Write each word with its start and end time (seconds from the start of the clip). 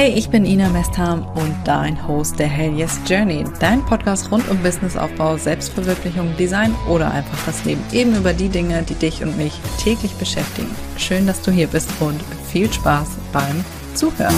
Hey, 0.00 0.12
ich 0.12 0.28
bin 0.30 0.44
Ina 0.44 0.68
Mestham 0.68 1.26
und 1.34 1.56
dein 1.64 2.06
Host 2.06 2.38
der 2.38 2.46
Hell 2.46 2.72
Yes 2.72 3.00
Journey, 3.04 3.42
dein 3.58 3.84
Podcast 3.84 4.30
rund 4.30 4.48
um 4.48 4.56
Businessaufbau, 4.58 5.36
Selbstverwirklichung, 5.36 6.36
Design 6.36 6.72
oder 6.88 7.10
einfach 7.10 7.36
das 7.46 7.64
Leben. 7.64 7.82
Eben 7.90 8.14
über 8.14 8.32
die 8.32 8.48
Dinge, 8.48 8.84
die 8.84 8.94
dich 8.94 9.24
und 9.24 9.36
mich 9.36 9.54
täglich 9.82 10.12
beschäftigen. 10.14 10.70
Schön, 10.98 11.26
dass 11.26 11.42
du 11.42 11.50
hier 11.50 11.66
bist 11.66 11.90
und 11.98 12.22
viel 12.46 12.72
Spaß 12.72 13.08
beim 13.32 13.64
Zuhören. 13.94 14.36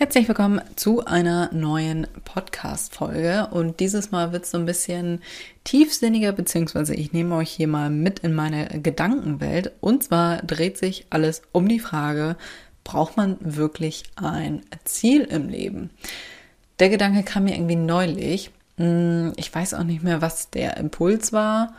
Herzlich 0.00 0.28
willkommen 0.28 0.62
zu 0.76 1.04
einer 1.04 1.52
neuen 1.52 2.06
Podcast-Folge 2.24 3.48
und 3.50 3.80
dieses 3.80 4.10
Mal 4.10 4.32
wird 4.32 4.44
es 4.44 4.50
so 4.50 4.56
ein 4.56 4.64
bisschen 4.64 5.20
tiefsinniger, 5.64 6.32
beziehungsweise 6.32 6.94
ich 6.94 7.12
nehme 7.12 7.36
euch 7.36 7.50
hier 7.50 7.68
mal 7.68 7.90
mit 7.90 8.20
in 8.20 8.32
meine 8.32 8.80
Gedankenwelt 8.82 9.72
und 9.82 10.02
zwar 10.02 10.38
dreht 10.38 10.78
sich 10.78 11.04
alles 11.10 11.42
um 11.52 11.68
die 11.68 11.80
Frage, 11.80 12.36
braucht 12.82 13.18
man 13.18 13.36
wirklich 13.40 14.04
ein 14.16 14.62
Ziel 14.84 15.20
im 15.20 15.50
Leben? 15.50 15.90
Der 16.78 16.88
Gedanke 16.88 17.22
kam 17.22 17.44
mir 17.44 17.52
irgendwie 17.54 17.76
neulich. 17.76 18.52
Hm, 18.78 19.34
ich 19.36 19.54
weiß 19.54 19.74
auch 19.74 19.84
nicht 19.84 20.02
mehr, 20.02 20.22
was 20.22 20.48
der 20.48 20.78
Impuls 20.78 21.34
war. 21.34 21.74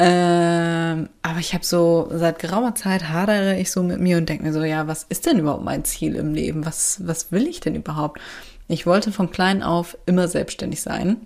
Ähm, 0.00 1.08
aber 1.22 1.40
ich 1.40 1.54
habe 1.54 1.64
so, 1.64 2.08
seit 2.12 2.38
geraumer 2.38 2.74
Zeit 2.74 3.08
hadere 3.08 3.58
ich 3.58 3.72
so 3.72 3.82
mit 3.82 4.00
mir 4.00 4.16
und 4.16 4.28
denke 4.28 4.44
mir 4.44 4.52
so, 4.52 4.62
ja, 4.62 4.86
was 4.86 5.04
ist 5.08 5.26
denn 5.26 5.38
überhaupt 5.38 5.64
mein 5.64 5.84
Ziel 5.84 6.14
im 6.14 6.34
Leben? 6.34 6.64
Was, 6.64 7.06
was 7.06 7.32
will 7.32 7.46
ich 7.46 7.60
denn 7.60 7.74
überhaupt? 7.74 8.20
Ich 8.68 8.86
wollte 8.86 9.10
von 9.10 9.30
klein 9.30 9.62
auf 9.62 9.98
immer 10.06 10.28
selbstständig 10.28 10.82
sein. 10.82 11.16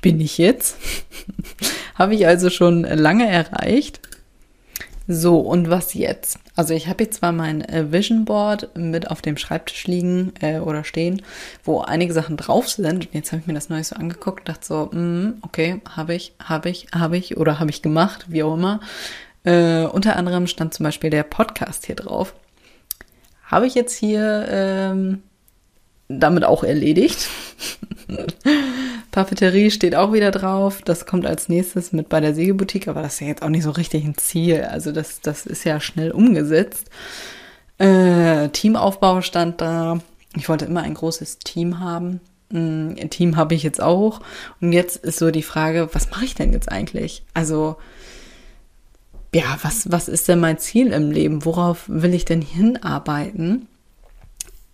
Bin 0.00 0.20
ich 0.20 0.38
jetzt. 0.38 0.76
habe 1.94 2.14
ich 2.14 2.26
also 2.26 2.50
schon 2.50 2.82
lange 2.82 3.28
erreicht. 3.28 4.00
So, 5.08 5.40
und 5.40 5.68
was 5.68 5.94
jetzt? 5.94 6.38
Also 6.54 6.74
ich 6.74 6.86
habe 6.86 7.02
jetzt 7.04 7.18
zwar 7.18 7.32
mein 7.32 7.62
äh, 7.62 7.90
Vision 7.90 8.24
Board 8.24 8.76
mit 8.76 9.10
auf 9.10 9.20
dem 9.20 9.36
Schreibtisch 9.36 9.86
liegen 9.86 10.32
äh, 10.40 10.58
oder 10.58 10.84
stehen, 10.84 11.22
wo 11.64 11.80
einige 11.80 12.12
Sachen 12.12 12.36
drauf 12.36 12.68
sind. 12.68 13.06
Und 13.06 13.14
jetzt 13.14 13.32
habe 13.32 13.40
ich 13.40 13.46
mir 13.46 13.54
das 13.54 13.68
Neue 13.68 13.82
so 13.82 13.96
angeguckt, 13.96 14.48
dachte 14.48 14.64
so, 14.64 14.90
mm, 14.92 15.40
okay, 15.42 15.80
habe 15.88 16.14
ich, 16.14 16.34
habe 16.42 16.70
ich, 16.70 16.86
habe 16.94 17.16
ich 17.16 17.36
oder 17.36 17.58
habe 17.58 17.70
ich 17.70 17.82
gemacht, 17.82 18.26
wie 18.28 18.42
auch 18.44 18.54
immer. 18.54 18.80
Äh, 19.44 19.86
unter 19.86 20.16
anderem 20.16 20.46
stand 20.46 20.72
zum 20.72 20.84
Beispiel 20.84 21.10
der 21.10 21.24
Podcast 21.24 21.86
hier 21.86 21.96
drauf. 21.96 22.34
Habe 23.44 23.66
ich 23.66 23.74
jetzt 23.74 23.96
hier 23.96 24.46
ähm, 24.48 25.22
damit 26.08 26.44
auch 26.44 26.62
erledigt. 26.62 27.28
Papeterie 29.10 29.70
steht 29.70 29.94
auch 29.94 30.12
wieder 30.12 30.30
drauf. 30.30 30.82
Das 30.82 31.06
kommt 31.06 31.26
als 31.26 31.48
nächstes 31.48 31.92
mit 31.92 32.08
bei 32.08 32.20
der 32.20 32.34
Sägeboutique, 32.34 32.88
aber 32.88 33.02
das 33.02 33.14
ist 33.14 33.20
ja 33.20 33.26
jetzt 33.28 33.42
auch 33.42 33.48
nicht 33.48 33.62
so 33.64 33.70
richtig 33.70 34.04
ein 34.04 34.16
Ziel. 34.16 34.62
Also 34.62 34.92
das, 34.92 35.20
das 35.20 35.46
ist 35.46 35.64
ja 35.64 35.80
schnell 35.80 36.10
umgesetzt. 36.10 36.88
Äh, 37.78 38.48
Teamaufbau 38.48 39.20
stand 39.20 39.60
da. 39.60 40.00
Ich 40.36 40.48
wollte 40.48 40.64
immer 40.64 40.82
ein 40.82 40.94
großes 40.94 41.38
Team 41.40 41.80
haben. 41.80 42.20
Mm, 42.50 42.94
ein 43.00 43.10
Team 43.10 43.36
habe 43.36 43.54
ich 43.54 43.62
jetzt 43.62 43.82
auch. 43.82 44.20
Und 44.60 44.72
jetzt 44.72 44.96
ist 44.96 45.18
so 45.18 45.30
die 45.30 45.42
Frage, 45.42 45.88
was 45.92 46.10
mache 46.10 46.24
ich 46.24 46.34
denn 46.34 46.52
jetzt 46.52 46.70
eigentlich? 46.70 47.24
Also, 47.34 47.76
ja, 49.34 49.58
was, 49.62 49.90
was 49.90 50.08
ist 50.08 50.28
denn 50.28 50.40
mein 50.40 50.58
Ziel 50.58 50.92
im 50.92 51.10
Leben? 51.10 51.44
Worauf 51.44 51.84
will 51.88 52.14
ich 52.14 52.24
denn 52.24 52.42
hinarbeiten? 52.42 53.66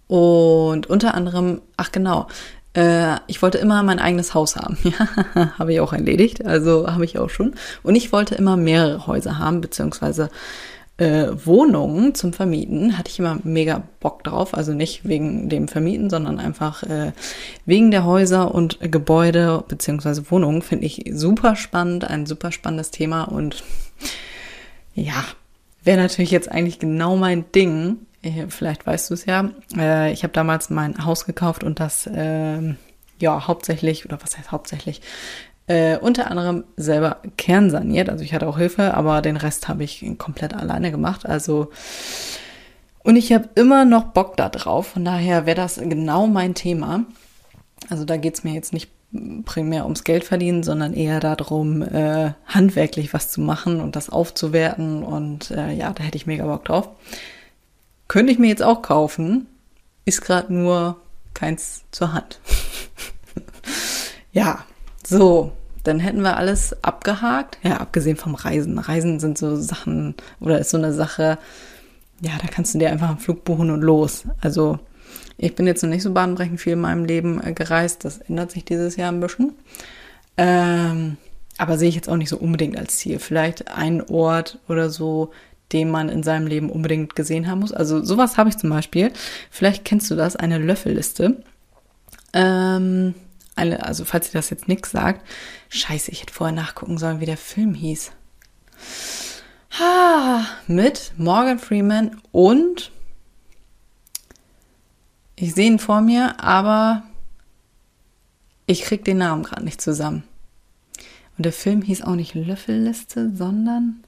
Und 0.08 0.86
unter 0.86 1.14
anderem, 1.14 1.60
ach 1.76 1.92
genau, 1.92 2.28
äh, 2.74 3.16
ich 3.26 3.42
wollte 3.42 3.58
immer 3.58 3.82
mein 3.82 3.98
eigenes 3.98 4.34
Haus 4.34 4.56
haben. 4.56 4.78
Ja, 4.84 5.58
habe 5.58 5.72
ich 5.72 5.80
auch 5.80 5.92
erledigt, 5.92 6.44
also 6.46 6.86
habe 6.88 7.04
ich 7.04 7.18
auch 7.18 7.30
schon. 7.30 7.54
Und 7.82 7.94
ich 7.94 8.12
wollte 8.12 8.34
immer 8.34 8.56
mehrere 8.56 9.06
Häuser 9.06 9.38
haben, 9.38 9.60
beziehungsweise 9.60 10.30
äh, 10.98 11.28
Wohnungen 11.44 12.14
zum 12.14 12.32
Vermieten. 12.32 12.98
Hatte 12.98 13.10
ich 13.10 13.18
immer 13.18 13.38
mega 13.44 13.82
Bock 14.00 14.24
drauf. 14.24 14.54
Also 14.54 14.72
nicht 14.72 15.08
wegen 15.08 15.48
dem 15.48 15.68
Vermieten, 15.68 16.10
sondern 16.10 16.38
einfach 16.38 16.82
äh, 16.82 17.12
wegen 17.66 17.90
der 17.90 18.04
Häuser 18.04 18.54
und 18.54 18.78
Gebäude, 18.80 19.64
beziehungsweise 19.66 20.30
Wohnungen. 20.30 20.62
Finde 20.62 20.86
ich 20.86 21.04
super 21.12 21.56
spannend, 21.56 22.04
ein 22.04 22.26
super 22.26 22.52
spannendes 22.52 22.90
Thema. 22.90 23.24
Und 23.24 23.62
ja, 24.94 25.24
wäre 25.84 25.98
natürlich 25.98 26.32
jetzt 26.32 26.50
eigentlich 26.50 26.78
genau 26.78 27.16
mein 27.16 27.50
Ding 27.52 27.98
vielleicht 28.48 28.86
weißt 28.86 29.10
du 29.10 29.14
es 29.14 29.24
ja, 29.26 29.50
äh, 29.76 30.12
ich 30.12 30.22
habe 30.22 30.32
damals 30.32 30.70
mein 30.70 31.04
Haus 31.04 31.24
gekauft 31.24 31.64
und 31.64 31.80
das 31.80 32.06
äh, 32.06 32.74
ja 33.20 33.46
hauptsächlich, 33.46 34.04
oder 34.04 34.18
was 34.22 34.36
heißt 34.36 34.52
hauptsächlich, 34.52 35.00
äh, 35.66 35.98
unter 35.98 36.30
anderem 36.30 36.64
selber 36.76 37.18
kernsaniert. 37.36 38.08
Also 38.08 38.24
ich 38.24 38.34
hatte 38.34 38.48
auch 38.48 38.58
Hilfe, 38.58 38.94
aber 38.94 39.22
den 39.22 39.36
Rest 39.36 39.68
habe 39.68 39.84
ich 39.84 40.04
komplett 40.18 40.54
alleine 40.54 40.90
gemacht. 40.90 41.26
Also 41.26 41.70
und 43.04 43.16
ich 43.16 43.32
habe 43.32 43.48
immer 43.54 43.84
noch 43.84 44.04
Bock 44.04 44.36
da 44.36 44.48
drauf. 44.48 44.88
Von 44.88 45.04
daher 45.04 45.46
wäre 45.46 45.56
das 45.56 45.76
genau 45.76 46.26
mein 46.26 46.54
Thema. 46.54 47.04
Also 47.88 48.04
da 48.04 48.16
geht 48.16 48.34
es 48.34 48.44
mir 48.44 48.52
jetzt 48.52 48.72
nicht 48.72 48.90
primär 49.44 49.84
ums 49.84 50.04
Geld 50.04 50.24
verdienen, 50.24 50.62
sondern 50.62 50.92
eher 50.92 51.20
darum, 51.20 51.82
äh, 51.82 52.32
handwerklich 52.46 53.14
was 53.14 53.30
zu 53.30 53.40
machen 53.40 53.80
und 53.80 53.96
das 53.96 54.10
aufzuwerten. 54.10 55.02
Und 55.02 55.50
äh, 55.50 55.72
ja, 55.72 55.92
da 55.92 56.02
hätte 56.02 56.16
ich 56.16 56.26
mega 56.26 56.44
Bock 56.44 56.64
drauf. 56.64 56.90
Könnte 58.08 58.32
ich 58.32 58.38
mir 58.38 58.48
jetzt 58.48 58.62
auch 58.62 58.82
kaufen, 58.82 59.46
ist 60.04 60.22
gerade 60.22 60.52
nur 60.52 60.96
keins 61.34 61.84
zur 61.90 62.14
Hand. 62.14 62.40
ja, 64.32 64.64
so, 65.06 65.52
dann 65.84 66.00
hätten 66.00 66.22
wir 66.22 66.36
alles 66.36 66.82
abgehakt. 66.82 67.58
Ja, 67.62 67.76
abgesehen 67.76 68.16
vom 68.16 68.34
Reisen. 68.34 68.78
Reisen 68.78 69.20
sind 69.20 69.38
so 69.38 69.56
Sachen 69.56 70.14
oder 70.40 70.58
ist 70.58 70.70
so 70.70 70.78
eine 70.78 70.92
Sache, 70.92 71.38
ja, 72.20 72.32
da 72.40 72.48
kannst 72.48 72.74
du 72.74 72.78
dir 72.78 72.90
einfach 72.90 73.10
einen 73.10 73.18
Flug 73.18 73.44
buchen 73.44 73.70
und 73.70 73.82
los. 73.82 74.24
Also 74.40 74.78
ich 75.36 75.54
bin 75.54 75.66
jetzt 75.66 75.82
noch 75.82 75.90
nicht 75.90 76.02
so 76.02 76.12
bahnbrechend 76.12 76.60
viel 76.60 76.72
in 76.72 76.80
meinem 76.80 77.04
Leben 77.04 77.42
äh, 77.42 77.52
gereist. 77.52 78.04
Das 78.04 78.18
ändert 78.18 78.50
sich 78.50 78.64
dieses 78.64 78.96
Jahr 78.96 79.12
ein 79.12 79.20
bisschen. 79.20 79.54
Ähm, 80.36 81.16
aber 81.58 81.78
sehe 81.78 81.88
ich 81.88 81.94
jetzt 81.94 82.08
auch 82.08 82.16
nicht 82.16 82.28
so 82.28 82.38
unbedingt 82.38 82.76
als 82.76 82.96
Ziel. 82.96 83.18
Vielleicht 83.18 83.68
ein 83.68 84.02
Ort 84.08 84.58
oder 84.68 84.90
so, 84.90 85.30
den 85.72 85.90
man 85.90 86.08
in 86.08 86.22
seinem 86.22 86.46
Leben 86.46 86.70
unbedingt 86.70 87.14
gesehen 87.14 87.46
haben 87.48 87.60
muss. 87.60 87.72
Also 87.72 88.02
sowas 88.02 88.36
habe 88.36 88.48
ich 88.48 88.56
zum 88.56 88.70
Beispiel. 88.70 89.12
Vielleicht 89.50 89.84
kennst 89.84 90.10
du 90.10 90.16
das, 90.16 90.36
eine 90.36 90.58
Löffelliste. 90.58 91.42
Ähm, 92.32 93.14
eine, 93.56 93.84
also 93.84 94.04
falls 94.04 94.28
ihr 94.28 94.34
das 94.34 94.50
jetzt 94.50 94.68
nichts 94.68 94.90
sagt, 94.90 95.26
scheiße, 95.68 96.10
ich 96.10 96.22
hätte 96.22 96.32
vorher 96.32 96.54
nachgucken 96.54 96.98
sollen, 96.98 97.20
wie 97.20 97.26
der 97.26 97.36
Film 97.36 97.74
hieß. 97.74 98.12
Ha, 99.78 100.46
mit 100.66 101.12
Morgan 101.16 101.58
Freeman 101.58 102.20
und 102.32 102.90
ich 105.36 105.54
sehe 105.54 105.66
ihn 105.66 105.78
vor 105.78 106.00
mir, 106.00 106.40
aber 106.42 107.04
ich 108.66 108.82
krieg 108.82 109.04
den 109.04 109.18
Namen 109.18 109.44
gerade 109.44 109.64
nicht 109.64 109.80
zusammen. 109.80 110.24
Und 111.36 111.44
der 111.44 111.52
Film 111.52 111.82
hieß 111.82 112.02
auch 112.02 112.16
nicht 112.16 112.34
Löffelliste, 112.34 113.30
sondern 113.34 114.02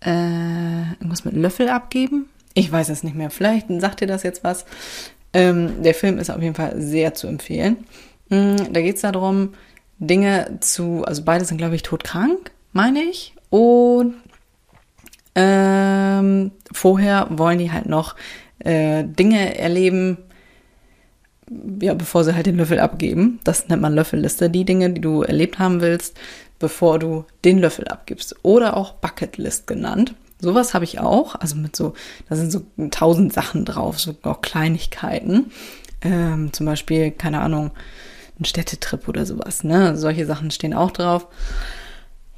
äh, 0.00 0.92
irgendwas 0.92 1.24
mit 1.24 1.34
Löffel 1.34 1.68
abgeben. 1.68 2.26
Ich 2.54 2.70
weiß 2.70 2.88
es 2.88 3.02
nicht 3.02 3.16
mehr. 3.16 3.30
Vielleicht 3.30 3.66
sagt 3.80 4.00
ihr 4.00 4.06
das 4.06 4.22
jetzt 4.22 4.44
was. 4.44 4.64
Ähm, 5.32 5.82
der 5.82 5.94
Film 5.94 6.18
ist 6.18 6.30
auf 6.30 6.40
jeden 6.40 6.54
Fall 6.54 6.80
sehr 6.80 7.14
zu 7.14 7.26
empfehlen. 7.26 7.78
Mhm, 8.28 8.72
da 8.72 8.80
geht 8.80 8.96
es 8.96 9.02
darum, 9.02 9.52
Dinge 9.98 10.58
zu, 10.60 11.04
also 11.04 11.22
beide 11.24 11.44
sind, 11.44 11.58
glaube 11.58 11.74
ich, 11.74 11.82
todkrank, 11.82 12.50
meine 12.72 13.02
ich. 13.02 13.34
Und 13.50 14.14
ähm, 15.34 16.52
vorher 16.72 17.26
wollen 17.30 17.58
die 17.58 17.70
halt 17.70 17.86
noch 17.86 18.16
äh, 18.60 19.04
Dinge 19.04 19.58
erleben, 19.58 20.18
ja, 21.80 21.94
bevor 21.94 22.24
sie 22.24 22.34
halt 22.34 22.46
den 22.46 22.56
Löffel 22.56 22.80
abgeben. 22.80 23.38
Das 23.44 23.68
nennt 23.68 23.82
man 23.82 23.94
Löffelliste. 23.94 24.50
Die 24.50 24.64
Dinge, 24.64 24.90
die 24.90 25.00
du 25.00 25.22
erlebt 25.22 25.58
haben 25.58 25.80
willst, 25.80 26.18
bevor 26.58 26.98
du 26.98 27.24
den 27.44 27.58
Löffel 27.58 27.88
abgibst. 27.88 28.36
Oder 28.42 28.76
auch 28.76 28.94
Bucketlist 28.94 29.66
genannt. 29.66 30.14
Sowas 30.38 30.74
habe 30.74 30.84
ich 30.84 31.00
auch. 31.00 31.34
Also 31.36 31.56
mit 31.56 31.76
so, 31.76 31.94
da 32.28 32.36
sind 32.36 32.52
so 32.52 32.62
tausend 32.90 33.32
Sachen 33.32 33.64
drauf, 33.64 33.98
so 33.98 34.14
auch 34.22 34.40
Kleinigkeiten. 34.42 35.50
Ähm, 36.02 36.52
zum 36.52 36.66
Beispiel, 36.66 37.10
keine 37.10 37.40
Ahnung, 37.40 37.70
ein 38.38 38.44
Städtetrip 38.44 39.08
oder 39.08 39.24
sowas. 39.24 39.64
Ne? 39.64 39.96
Solche 39.96 40.26
Sachen 40.26 40.50
stehen 40.50 40.74
auch 40.74 40.90
drauf. 40.90 41.26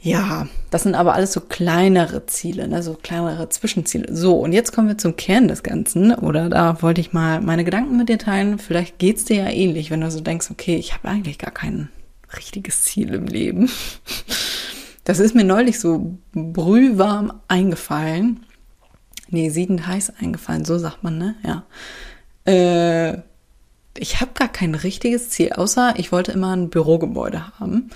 Ja, 0.00 0.47
das 0.70 0.85
sind 0.85 0.94
aber 0.94 1.15
alles 1.15 1.32
so 1.32 1.41
kleinere 1.41 2.25
Ziele, 2.26 2.69
ne? 2.69 2.85
so 2.85 2.94
kleinere 2.94 3.49
Zwischenziele. 3.49 4.15
So, 4.15 4.38
und 4.38 4.53
jetzt 4.53 4.73
kommen 4.73 4.87
wir 4.87 4.97
zum 4.97 5.17
Kern 5.17 5.49
des 5.49 5.65
Ganzen. 5.65 6.15
Oder 6.15 6.49
da 6.49 6.81
wollte 6.82 7.00
ich 7.00 7.12
mal 7.12 7.41
meine 7.41 7.65
Gedanken 7.65 7.97
mit 7.97 8.09
dir 8.09 8.19
teilen. 8.19 8.61
Vielleicht 8.61 9.00
geht's 9.00 9.25
dir 9.25 9.37
ja 9.38 9.49
ähnlich, 9.50 9.91
wenn 9.91 10.00
du 10.00 10.11
so 10.11 10.20
denkst, 10.20 10.53
okay, 10.53 10.76
ich 10.76 10.94
habe 10.94 11.09
eigentlich 11.09 11.38
gar 11.38 11.50
keinen 11.50 11.88
richtiges 12.36 12.82
Ziel 12.82 13.14
im 13.14 13.26
Leben. 13.26 13.70
Das 15.04 15.20
ist 15.20 15.34
mir 15.34 15.44
neulich 15.44 15.80
so 15.80 16.19
brühwarm 16.32 17.40
eingefallen. 17.48 18.44
Nee, 19.30 19.48
siedend 19.48 19.86
heiß 19.86 20.12
eingefallen, 20.20 20.64
so 20.64 20.78
sagt 20.78 21.02
man, 21.02 21.19
ne? 21.19 21.34
Ja. 21.42 21.64
Äh, 22.44 23.22
ich 23.96 24.20
habe 24.20 24.32
gar 24.34 24.48
kein 24.48 24.75
richtiges 24.75 25.30
Ziel, 25.30 25.52
außer 25.52 25.94
ich 25.96 26.12
wollte 26.12 26.32
immer 26.32 26.54
ein 26.54 26.70
Bürogebäude 26.70 27.58
haben. 27.58 27.90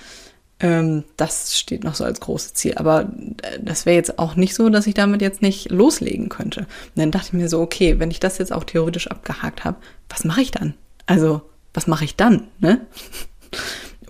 Ähm, 0.59 1.03
das 1.17 1.57
steht 1.57 1.83
noch 1.83 1.95
so 1.95 2.03
als 2.03 2.19
großes 2.19 2.53
Ziel. 2.53 2.75
Aber 2.75 3.11
äh, 3.41 3.59
das 3.61 3.85
wäre 3.85 3.95
jetzt 3.95 4.19
auch 4.19 4.35
nicht 4.35 4.55
so, 4.55 4.69
dass 4.69 4.87
ich 4.87 4.93
damit 4.93 5.21
jetzt 5.21 5.41
nicht 5.41 5.71
loslegen 5.71 6.29
könnte. 6.29 6.61
Und 6.61 6.67
dann 6.95 7.11
dachte 7.11 7.27
ich 7.27 7.33
mir 7.33 7.49
so, 7.49 7.61
okay, 7.61 7.99
wenn 7.99 8.11
ich 8.11 8.19
das 8.19 8.37
jetzt 8.37 8.53
auch 8.53 8.63
theoretisch 8.63 9.07
abgehakt 9.07 9.65
habe, 9.65 9.77
was 10.09 10.23
mache 10.23 10.41
ich 10.41 10.51
dann? 10.51 10.73
Also, 11.05 11.41
was 11.73 11.87
mache 11.87 12.05
ich 12.05 12.15
dann? 12.15 12.47
Ne? 12.59 12.81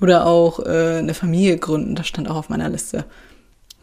Oder 0.03 0.25
auch 0.25 0.59
äh, 0.59 0.97
eine 0.97 1.13
Familie 1.13 1.57
gründen, 1.57 1.95
das 1.95 2.09
stand 2.09 2.27
auch 2.27 2.35
auf 2.35 2.49
meiner 2.49 2.67
Liste. 2.67 3.05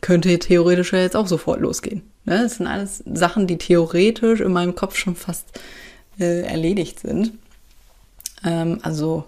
Könnte 0.03 0.39
theoretisch 0.39 0.93
ja 0.93 0.99
jetzt 0.99 1.17
auch 1.17 1.27
sofort 1.27 1.63
losgehen. 1.63 2.03
Ne? 2.27 2.43
Das 2.43 2.57
sind 2.57 2.67
alles 2.67 3.03
Sachen, 3.11 3.47
die 3.47 3.57
theoretisch 3.57 4.41
in 4.41 4.53
meinem 4.53 4.75
Kopf 4.75 4.97
schon 4.97 5.17
fast 5.17 5.47
äh, 6.19 6.43
erledigt 6.43 7.01
sind. 7.01 7.33
Ähm, 8.45 8.81
also 8.83 9.25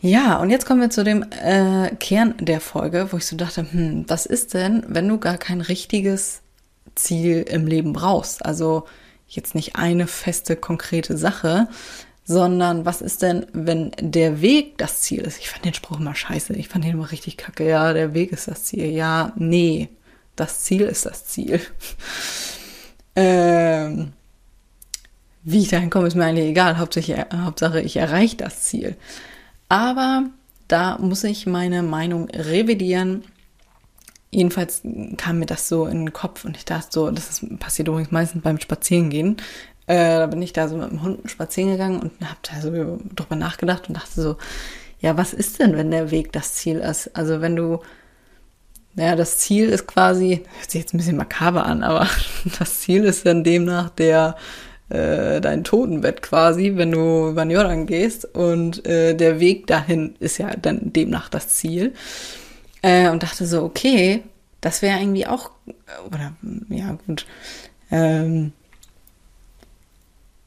ja, 0.00 0.36
und 0.36 0.50
jetzt 0.50 0.64
kommen 0.64 0.80
wir 0.80 0.90
zu 0.90 1.02
dem 1.02 1.24
äh, 1.42 1.90
Kern 1.96 2.36
der 2.38 2.60
Folge, 2.60 3.08
wo 3.10 3.16
ich 3.16 3.26
so 3.26 3.34
dachte, 3.34 3.66
hm, 3.68 4.04
was 4.06 4.26
ist 4.26 4.54
denn, 4.54 4.84
wenn 4.86 5.08
du 5.08 5.18
gar 5.18 5.38
kein 5.38 5.60
richtiges 5.60 6.40
Ziel 6.94 7.42
im 7.42 7.66
Leben 7.66 7.94
brauchst? 7.94 8.46
Also 8.46 8.84
jetzt 9.26 9.56
nicht 9.56 9.74
eine 9.74 10.06
feste, 10.06 10.54
konkrete 10.54 11.16
Sache, 11.16 11.66
sondern 12.30 12.86
was 12.86 13.02
ist 13.02 13.22
denn, 13.22 13.44
wenn 13.52 13.90
der 13.98 14.40
Weg 14.40 14.78
das 14.78 15.00
Ziel 15.00 15.22
ist? 15.22 15.40
Ich 15.40 15.50
fand 15.50 15.64
den 15.64 15.74
Spruch 15.74 15.98
immer 15.98 16.14
scheiße, 16.14 16.52
ich 16.52 16.68
fand 16.68 16.84
den 16.84 16.92
immer 16.92 17.10
richtig 17.10 17.36
kacke. 17.36 17.68
Ja, 17.68 17.92
der 17.92 18.14
Weg 18.14 18.30
ist 18.30 18.46
das 18.46 18.62
Ziel. 18.62 18.84
Ja, 18.84 19.32
nee, 19.34 19.88
das 20.36 20.60
Ziel 20.60 20.82
ist 20.82 21.06
das 21.06 21.26
Ziel. 21.26 21.60
ähm, 23.16 24.12
wie 25.42 25.58
ich 25.58 25.70
dahin 25.70 25.90
komme, 25.90 26.06
ist 26.06 26.14
mir 26.14 26.24
eigentlich 26.24 26.46
egal. 26.50 26.78
Hauptsache, 26.78 27.26
Hauptsache 27.34 27.80
ich 27.80 27.96
erreiche 27.96 28.36
das 28.36 28.62
Ziel. 28.62 28.94
Aber 29.68 30.26
da 30.68 30.98
muss 30.98 31.24
ich 31.24 31.46
meine 31.46 31.82
Meinung 31.82 32.30
revidieren. 32.30 33.24
Jedenfalls 34.30 34.82
kam 35.16 35.40
mir 35.40 35.46
das 35.46 35.68
so 35.68 35.86
in 35.86 36.04
den 36.04 36.12
Kopf 36.12 36.44
und 36.44 36.56
ich 36.56 36.64
dachte 36.64 36.86
so, 36.92 37.10
das 37.10 37.28
ist, 37.28 37.58
passiert 37.58 37.88
übrigens 37.88 38.12
meistens 38.12 38.42
beim 38.42 38.60
Spazierengehen. 38.60 39.38
Äh, 39.90 40.20
da 40.20 40.26
bin 40.28 40.40
ich 40.40 40.52
da 40.52 40.68
so 40.68 40.76
mit 40.76 40.88
dem 40.88 41.02
Hund 41.02 41.28
spazieren 41.28 41.72
gegangen 41.72 41.98
und 41.98 42.12
habe 42.20 42.38
da 42.42 42.60
so 42.60 42.70
drüber 43.16 43.34
nachgedacht 43.34 43.88
und 43.88 43.96
dachte 43.96 44.20
so, 44.20 44.36
ja, 45.00 45.16
was 45.16 45.34
ist 45.34 45.58
denn, 45.58 45.76
wenn 45.76 45.90
der 45.90 46.12
Weg 46.12 46.30
das 46.30 46.54
Ziel 46.54 46.78
ist? 46.78 47.16
Also 47.16 47.40
wenn 47.40 47.56
du, 47.56 47.80
naja, 48.94 49.16
das 49.16 49.38
Ziel 49.38 49.68
ist 49.68 49.88
quasi, 49.88 50.44
hört 50.58 50.70
sich 50.70 50.80
jetzt 50.80 50.94
ein 50.94 50.98
bisschen 50.98 51.16
makaber 51.16 51.66
an, 51.66 51.82
aber 51.82 52.06
das 52.60 52.78
Ziel 52.78 53.02
ist 53.02 53.26
dann 53.26 53.42
demnach 53.42 53.90
der 53.90 54.36
äh, 54.90 55.40
dein 55.40 55.64
Totenbett 55.64 56.22
quasi, 56.22 56.76
wenn 56.76 56.92
du 56.92 57.30
über 57.30 57.44
den 57.44 57.50
Jordan 57.50 57.86
gehst. 57.86 58.24
Und 58.26 58.86
äh, 58.86 59.14
der 59.14 59.40
Weg 59.40 59.66
dahin 59.66 60.14
ist 60.20 60.38
ja 60.38 60.54
dann 60.54 60.92
demnach 60.92 61.28
das 61.28 61.48
Ziel. 61.48 61.94
Äh, 62.82 63.08
und 63.08 63.24
dachte 63.24 63.44
so, 63.44 63.64
okay, 63.64 64.22
das 64.60 64.82
wäre 64.82 65.00
irgendwie 65.00 65.26
auch, 65.26 65.50
oder 66.06 66.32
ja 66.68 66.96
gut, 67.08 67.26
ähm, 67.90 68.52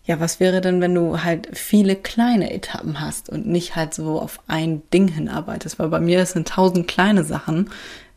ja, 0.06 0.20
was 0.20 0.40
wäre 0.40 0.60
denn, 0.60 0.82
wenn 0.82 0.94
du 0.94 1.24
halt 1.24 1.58
viele 1.58 1.96
kleine 1.96 2.54
Etappen 2.54 3.00
hast 3.00 3.30
und 3.30 3.48
nicht 3.48 3.76
halt 3.76 3.94
so 3.94 4.20
auf 4.20 4.40
ein 4.48 4.82
Ding 4.94 5.08
hinarbeitest? 5.08 5.80
Weil 5.80 5.88
bei 5.88 6.02
mir 6.02 6.26
sind 6.26 6.48
tausend 6.48 6.88
kleine 6.88 7.24
Sachen, 7.24 7.70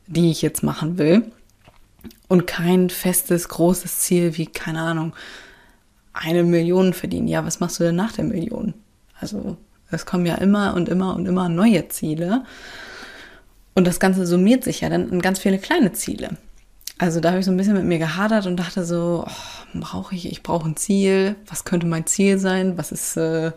die 0.09 0.31
ich 0.31 0.43
jetzt 0.43 0.65
machen 0.65 0.99
will 0.99 1.31
und 2.29 2.47
kein 2.47 2.91
festes, 2.91 3.49
großes 3.49 4.01
Ziel 4.01 4.37
wie, 4.37 4.47
keine 4.47 4.81
Ahnung, 4.81 5.15
eine 6.13 6.43
Million 6.43 6.93
verdienen. 6.93 7.29
Ja, 7.29 7.45
was 7.45 7.61
machst 7.61 7.79
du 7.79 7.85
denn 7.85 7.97
nach 7.97 8.13
der 8.13 8.25
Million? 8.25 8.75
Also 9.21 9.57
es 9.91 10.07
kommen 10.07 10.27
ja 10.27 10.37
immer 10.37 10.75
und 10.75 10.89
immer 10.89 11.15
und 11.15 11.27
immer 11.27 11.49
neue 11.49 11.89
Ziele. 11.89 12.45
Und 13.75 13.87
das 13.87 14.01
Ganze 14.01 14.27
summiert 14.27 14.65
sich 14.65 14.81
ja 14.81 14.89
dann 14.89 15.11
in 15.11 15.23
ganz 15.23 15.39
viele 15.39 15.59
kleine 15.59 15.93
Ziele. 15.93 16.37
Also 16.99 17.21
da 17.21 17.31
habe 17.31 17.41
ich 17.41 17.45
so 17.45 17.51
ein 17.51 17.57
bisschen 17.57 17.75
mit 17.75 17.85
mir 17.85 17.99
gehadert 17.99 18.47
und 18.47 18.57
dachte 18.57 18.85
so, 18.85 19.25
oh, 19.27 19.79
brauche 19.79 20.15
ich, 20.15 20.31
ich 20.31 20.43
brauche 20.43 20.69
ein 20.69 20.77
Ziel. 20.77 21.37
Was 21.47 21.65
könnte 21.65 21.87
mein 21.87 22.07
Ziel 22.07 22.39
sein? 22.39 22.79
Was 22.79 22.91
ist 22.91 23.17
äh, 23.17 23.53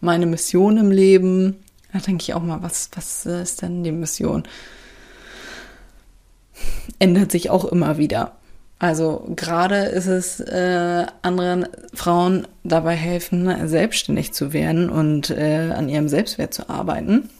meine 0.00 0.26
Mission 0.26 0.76
im 0.76 0.90
Leben? 0.90 1.62
Da 1.92 2.00
denke 2.00 2.22
ich 2.22 2.34
auch 2.34 2.42
mal, 2.42 2.62
was, 2.62 2.90
was 2.96 3.24
ist 3.24 3.62
denn 3.62 3.84
die 3.84 3.92
Mission? 3.92 4.42
Ändert 6.98 7.30
sich 7.30 7.50
auch 7.50 7.64
immer 7.66 7.98
wieder. 7.98 8.32
Also 8.78 9.26
gerade 9.36 9.84
ist 9.84 10.06
es 10.06 10.40
äh, 10.40 11.06
anderen 11.22 11.66
Frauen 11.94 12.48
dabei 12.64 12.94
helfen, 12.94 13.68
selbstständig 13.68 14.34
zu 14.34 14.52
werden 14.52 14.90
und 14.90 15.30
äh, 15.30 15.72
an 15.74 15.88
ihrem 15.88 16.08
Selbstwert 16.08 16.52
zu 16.52 16.68
arbeiten 16.68 17.30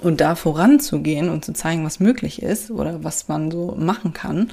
und 0.00 0.20
da 0.20 0.34
voranzugehen 0.34 1.28
und 1.28 1.44
zu 1.44 1.52
zeigen, 1.52 1.84
was 1.84 2.00
möglich 2.00 2.42
ist 2.42 2.70
oder 2.70 3.04
was 3.04 3.28
man 3.28 3.50
so 3.50 3.74
machen 3.78 4.12
kann. 4.12 4.52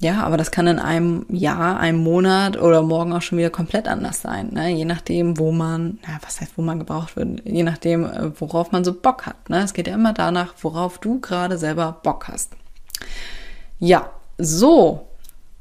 Ja, 0.00 0.22
aber 0.22 0.36
das 0.36 0.52
kann 0.52 0.68
in 0.68 0.78
einem 0.78 1.26
Jahr, 1.28 1.80
einem 1.80 1.98
Monat 1.98 2.56
oder 2.56 2.82
morgen 2.82 3.12
auch 3.12 3.22
schon 3.22 3.38
wieder 3.38 3.50
komplett 3.50 3.88
anders 3.88 4.22
sein. 4.22 4.50
Ne? 4.52 4.70
Je 4.70 4.84
nachdem, 4.84 5.38
wo 5.38 5.50
man, 5.50 5.98
ja, 6.06 6.18
was 6.22 6.40
heißt, 6.40 6.52
wo 6.56 6.62
man 6.62 6.78
gebraucht 6.78 7.16
wird, 7.16 7.42
je 7.44 7.64
nachdem, 7.64 8.04
äh, 8.04 8.30
worauf 8.40 8.70
man 8.70 8.84
so 8.84 8.94
Bock 8.94 9.26
hat. 9.26 9.50
Ne? 9.50 9.60
Es 9.64 9.74
geht 9.74 9.88
ja 9.88 9.94
immer 9.94 10.12
danach, 10.12 10.54
worauf 10.60 10.98
du 10.98 11.18
gerade 11.18 11.58
selber 11.58 11.98
Bock 12.04 12.28
hast. 12.28 12.52
Ja, 13.80 14.10
so, 14.38 15.07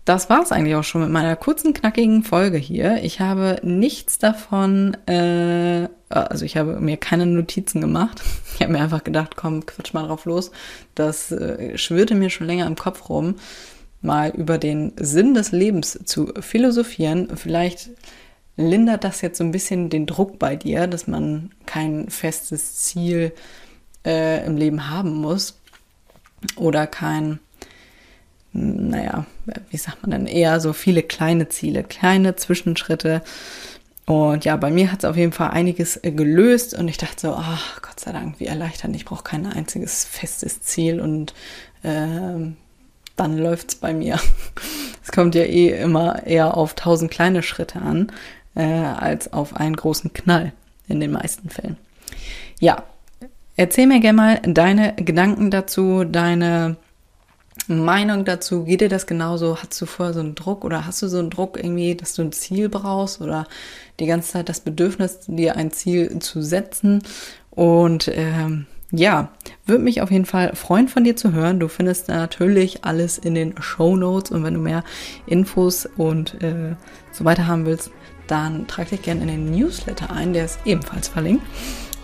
das 0.08 0.30
war 0.30 0.42
es 0.42 0.54
eigentlich 0.54 0.76
auch 0.76 0.86
schon 0.86 1.02
mit 1.02 1.10
meiner 1.10 1.36
kurzen, 1.36 1.74
knackigen 1.74 2.24
Folge 2.24 2.58
hier. 2.58 3.04
Ich 3.04 3.20
habe 3.20 3.60
nichts 3.62 4.18
davon, 4.18 4.96
äh, 5.06 5.90
also 6.08 6.46
ich 6.46 6.56
habe 6.56 6.80
mir 6.80 6.96
keine 6.96 7.26
Notizen 7.26 7.82
gemacht. 7.82 8.22
Ich 8.56 8.64
habe 8.64 8.74
mir 8.74 8.82
einfach 8.82 9.04
gedacht, 9.04 9.36
komm, 9.36 9.68
quatsch 9.68 9.94
mal 9.94 10.08
drauf 10.08 10.26
los. 10.26 10.50
Das 10.96 11.32
äh, 11.32 11.78
schwirrte 11.78 12.16
mir 12.16 12.32
schon 12.32 12.48
länger 12.48 12.66
im 12.66 12.76
Kopf 12.76 13.08
rum, 13.08 13.36
mal 14.02 14.32
über 14.32 14.58
den 14.58 14.94
Sinn 15.00 15.36
des 15.36 15.52
Lebens 15.52 16.00
zu 16.06 16.34
philosophieren. 16.40 17.38
Vielleicht 17.38 17.92
lindert 18.56 19.04
das 19.04 19.22
jetzt 19.22 19.38
so 19.38 19.44
ein 19.44 19.52
bisschen 19.52 19.92
den 19.92 20.08
Druck 20.08 20.40
bei 20.40 20.56
dir, 20.56 20.88
dass 20.88 21.06
man 21.06 21.52
kein 21.68 22.10
festes 22.10 22.78
Ziel 22.78 23.32
äh, 24.04 24.44
im 24.44 24.58
Leben 24.58 24.90
haben 24.90 25.14
muss 25.14 25.60
oder 26.56 26.88
kein 26.88 27.38
naja, 28.54 29.26
wie 29.70 29.78
sagt 29.78 30.02
man 30.02 30.12
denn, 30.12 30.28
eher 30.28 30.60
so 30.60 30.74
viele 30.74 31.04
kleine 31.04 31.50
Ziele, 31.50 31.84
kleine 31.84 32.36
Zwischenschritte. 32.36 33.22
Und 34.06 34.46
ja, 34.46 34.56
bei 34.56 34.72
mir 34.72 34.92
hat 34.92 35.00
es 35.00 35.06
auf 35.06 35.18
jeden 35.18 35.34
Fall 35.34 35.50
einiges 35.50 36.02
äh, 36.04 36.12
gelöst 36.12 36.74
und 36.74 36.88
ich 36.88 36.98
dachte 36.98 37.28
so, 37.28 37.34
ach 37.34 37.82
Gott 37.82 38.00
sei 38.00 38.14
Dank, 38.14 38.40
wie 38.40 38.46
erleichternd, 38.46 38.96
ich 38.96 39.04
brauche 39.04 39.24
kein 39.24 39.46
einziges 39.46 40.06
festes 40.06 40.62
Ziel 40.62 41.02
und 41.02 41.34
äh, 41.84 42.54
dann 43.18 43.38
läuft's 43.38 43.76
bei 43.76 43.94
mir. 43.94 44.20
Es 45.04 45.14
kommt 45.14 45.36
ja 45.36 45.44
eh 45.44 45.70
immer 45.70 46.26
eher 46.26 46.58
auf 46.58 46.74
tausend 46.74 47.10
kleine 47.10 47.42
Schritte 47.42 47.80
an, 47.80 48.12
äh, 48.56 48.64
als 48.66 49.32
auf 49.32 49.56
einen 49.56 49.78
großen 49.78 50.12
Knall 50.12 50.52
in 50.90 51.00
den 51.00 51.12
meisten 51.12 51.50
Fällen. 51.50 51.78
Ja, 52.60 52.84
erzähl 53.56 53.88
mir 53.88 54.02
gerne 54.02 54.18
mal 54.18 54.42
deine 54.44 54.96
Gedanken 54.96 55.50
dazu, 55.50 56.04
deine 56.04 56.76
Meinung 57.68 58.26
dazu? 58.26 58.64
Geht 58.64 58.82
dir 58.82 58.90
das 58.90 59.08
genauso? 59.08 59.58
Hast 59.58 59.80
du 59.82 59.86
vorher 59.86 60.14
so 60.14 60.20
einen 60.20 60.36
Druck 60.36 60.64
oder 60.64 60.86
hast 60.86 61.02
du 61.02 61.08
so 61.08 61.20
einen 61.20 61.30
Druck 61.30 61.58
irgendwie, 61.58 61.96
dass 61.96 62.14
du 62.14 62.22
ein 62.22 62.32
Ziel 62.32 62.70
brauchst 62.70 63.22
oder 63.22 63.48
die 64.00 64.06
ganze 64.06 64.32
Zeit 64.32 64.50
das 64.50 64.60
Bedürfnis, 64.60 65.20
dir 65.28 65.56
ein 65.56 65.72
Ziel 65.72 66.20
zu 66.20 66.42
setzen? 66.42 67.04
Und 67.52 68.10
ähm, 68.14 68.68
ja, 68.92 69.32
würde 69.66 69.84
mich 69.84 70.02
auf 70.02 70.12
jeden 70.12 70.26
Fall 70.26 70.56
freuen, 70.56 70.88
von 70.88 71.04
dir 71.04 71.16
zu 71.16 71.34
hören. 71.34 71.60
Du 71.60 71.68
findest 71.68 72.08
natürlich 72.08 72.86
alles 72.86 73.18
in 73.18 73.36
den 73.36 73.56
Show 73.62 73.98
Notes 73.98 74.32
und 74.32 74.44
wenn 74.44 74.54
du 74.54 74.62
mehr 74.62 74.84
Infos 75.26 75.88
und 75.98 76.42
äh, 76.42 76.76
so 77.12 77.26
weiter 77.26 77.48
haben 77.48 77.66
willst, 77.66 77.92
dann 78.28 78.68
trag 78.68 78.90
dich 78.90 79.02
gerne 79.02 79.22
in 79.22 79.28
den 79.28 79.52
Newsletter 79.52 80.12
ein, 80.12 80.34
der 80.34 80.46
ist 80.46 80.60
ebenfalls 80.66 81.08
verlinkt. 81.08 81.46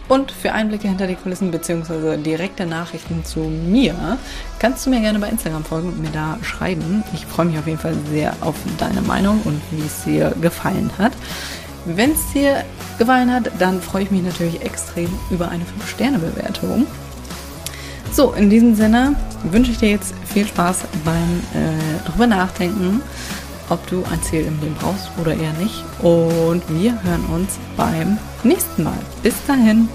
Und 0.10 0.32
für 0.32 0.52
Einblicke 0.52 0.88
hinter 0.88 1.08
die 1.08 1.16
Kulissen 1.16 1.52
bzw. 1.52 2.18
direkte 2.18 2.66
Nachrichten 2.66 3.24
zu 3.24 3.40
mir 3.40 4.18
kannst 4.60 4.86
du 4.86 4.90
mir 4.90 5.00
gerne 5.00 5.20
bei 5.20 5.30
Instagram 5.30 5.64
folgen 5.64 5.90
und 5.90 6.02
mir 6.02 6.12
da 6.12 6.38
schreiben. 6.44 7.04
Ich 7.14 7.26
freue 7.26 7.46
mich 7.48 7.58
auf 7.58 7.68
jeden 7.68 7.80
Fall 7.80 7.96
sehr 8.12 8.36
auf 8.42 8.56
deine 8.78 9.02
Meinung 9.02 9.42
und 9.46 9.62
wie 9.72 9.86
es 9.86 10.04
dir 10.04 10.36
gefallen 10.42 10.92
hat. 10.98 11.14
Wenn 11.86 12.12
es 12.12 12.32
dir 12.34 12.64
gefallen 12.98 13.32
hat, 13.32 13.50
dann 13.60 13.82
freue 13.82 14.04
ich 14.04 14.12
mich 14.12 14.24
natürlich 14.24 14.62
extrem 14.62 15.10
über 15.30 15.50
eine 15.50 15.64
5-Sterne-Bewertung. 15.64 16.86
So, 18.12 18.32
in 18.34 18.50
diesem 18.50 18.76
Sinne 18.76 19.16
wünsche 19.44 19.72
ich 19.72 19.80
dir 19.80 19.90
jetzt 19.90 20.14
viel 20.26 20.46
Spaß 20.46 20.82
beim 21.04 21.42
äh, 21.54 22.10
drüber 22.10 22.28
nachdenken, 22.28 23.02
ob 23.70 23.86
du 23.88 24.04
ein 24.12 24.22
Ziel 24.22 24.46
im 24.46 24.60
Leben 24.62 24.76
brauchst 24.80 25.10
oder 25.20 25.34
eher 25.34 25.54
nicht. 25.54 25.84
Und 26.02 26.62
wir 26.70 26.92
hören 27.04 27.26
uns 27.34 27.58
beim 27.76 28.18
nächsten 28.44 28.84
Mal. 28.84 29.00
Bis 29.22 29.36
dahin. 29.46 29.90